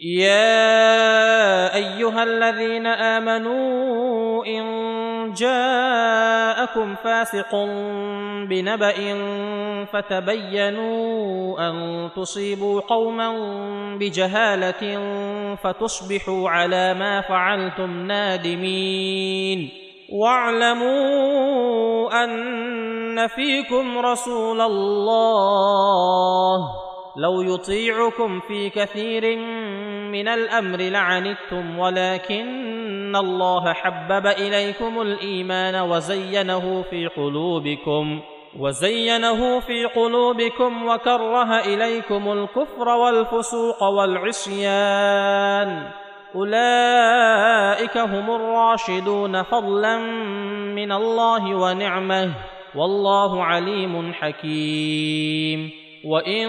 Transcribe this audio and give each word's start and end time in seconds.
يا 0.00 1.74
ايها 1.74 2.22
الذين 2.22 2.86
امنوا 2.86 4.46
ان 4.46 5.32
جاءكم 5.32 6.94
فاسق 6.94 7.54
بنبأ 8.48 8.92
فتبينوا 9.84 11.60
ان 11.70 12.08
تصيبوا 12.16 12.80
قوما 12.80 13.32
بجهالة 14.00 14.98
فتصبحوا 15.54 16.50
على 16.50 16.94
ما 16.94 17.20
فعلتم 17.20 18.06
نادمين 18.06 19.68
واعلموا 20.12 20.94
ان 22.24 23.26
فيكم 23.26 23.98
رسول 23.98 24.60
الله 24.60 26.58
لو 27.22 27.42
يطيعكم 27.42 28.40
في 28.48 28.70
كثير 28.70 29.36
من 29.36 29.67
من 30.12 30.28
الامر 30.28 30.76
لعنتم 30.78 31.78
ولكن 31.78 33.16
الله 33.16 33.72
حبب 33.72 34.26
اليكم 34.26 35.00
الايمان 35.00 35.74
وزينه 35.76 36.82
في 36.90 37.06
قلوبكم 37.06 38.20
وزينه 38.58 39.60
في 39.60 39.84
قلوبكم 39.84 40.86
وكره 40.86 41.58
اليكم 41.60 42.32
الكفر 42.32 42.88
والفسوق 42.88 43.82
والعصيان 43.82 45.88
اولئك 46.34 47.98
هم 47.98 48.30
الراشدون 48.30 49.42
فضلا 49.42 49.98
من 50.76 50.92
الله 50.92 51.54
ونعمه 51.56 52.32
والله 52.74 53.44
عليم 53.44 54.12
حكيم 54.12 55.70
وان 56.04 56.48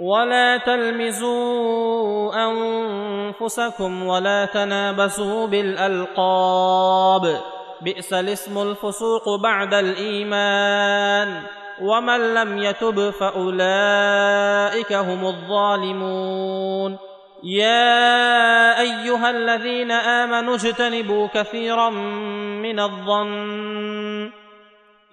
ولا 0.00 0.56
تلمزوا 0.56 1.86
انفسكم 2.50 4.06
ولا 4.06 4.44
تنابزوا 4.44 5.46
بالالقاب 5.46 7.40
بئس 7.82 8.12
الاسم 8.12 8.58
الفسوق 8.58 9.24
بعد 9.42 9.74
الايمان 9.74 11.42
ومن 11.82 12.34
لم 12.34 12.58
يتب 12.62 13.10
فاولئك 13.10 14.92
هم 14.92 15.26
الظالمون 15.26 16.98
يا 17.44 18.80
ايها 18.80 19.30
الذين 19.30 19.90
امنوا 19.90 20.54
اجتنبوا 20.54 21.26
كثيرا 21.34 21.90
من 22.62 22.80
الظن 22.80 24.30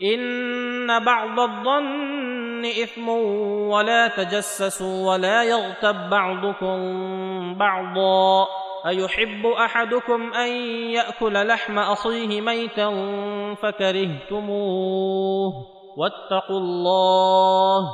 ان 0.03 0.99
بعض 1.05 1.39
الظن 1.39 2.24
اثم 2.67 3.09
ولا 3.69 4.07
تجسسوا 4.07 5.11
ولا 5.13 5.43
يغتب 5.43 6.09
بعضكم 6.09 6.77
بعضا 7.59 8.47
ايحب 8.85 9.45
احدكم 9.45 10.33
ان 10.33 10.47
ياكل 10.91 11.47
لحم 11.47 11.79
اخيه 11.79 12.41
ميتا 12.41 12.89
فكرهتموه 13.61 15.53
واتقوا 15.97 16.57
الله 16.59 17.87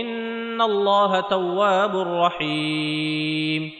ان 0.00 0.60
الله 0.62 1.20
تواب 1.20 1.96
رحيم 1.96 3.70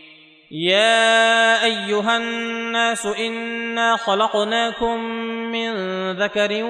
يا 0.51 1.65
ايها 1.65 2.17
الناس 2.17 3.07
انا 3.07 3.97
خلقناكم 3.97 4.99
من 5.53 5.94
ذكر 6.17 6.65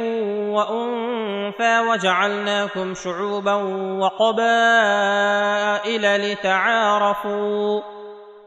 وانثى 0.54 1.80
وجعلناكم 1.80 2.94
شعوبا 2.94 3.52
وقبائل 4.00 6.16
لتعارفوا 6.32 7.80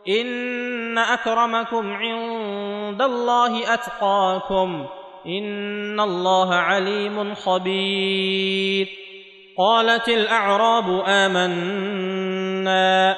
ان 0.08 0.98
اكرمكم 0.98 1.94
عند 1.94 3.02
الله 3.02 3.74
اتقاكم 3.74 4.86
ان 5.26 6.00
الله 6.00 6.54
عليم 6.54 7.36
خبير 7.36 8.88
قالت 9.58 10.10
الاعراب 10.10 11.04
امنا 11.08 13.18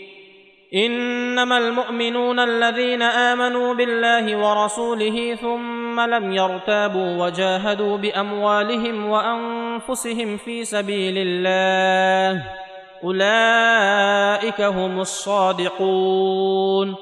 انما 0.73 1.57
المؤمنون 1.57 2.39
الذين 2.39 3.01
امنوا 3.01 3.73
بالله 3.73 4.35
ورسوله 4.37 5.35
ثم 5.35 5.99
لم 5.99 6.31
يرتابوا 6.33 7.25
وجاهدوا 7.25 7.97
باموالهم 7.97 9.05
وانفسهم 9.05 10.37
في 10.37 10.65
سبيل 10.65 11.13
الله 11.17 12.43
اولئك 13.03 14.61
هم 14.61 14.99
الصادقون 14.99 16.95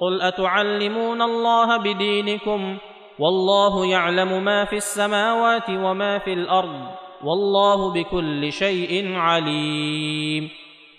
قل 0.00 0.22
اتعلمون 0.22 1.22
الله 1.22 1.76
بدينكم 1.76 2.76
والله 3.18 3.86
يعلم 3.86 4.44
ما 4.44 4.64
في 4.64 4.76
السماوات 4.76 5.70
وما 5.70 6.18
في 6.18 6.32
الارض 6.32 6.80
والله 7.24 7.92
بكل 7.92 8.52
شيء 8.52 9.16
عليم 9.16 10.48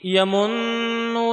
يمن 0.04 0.50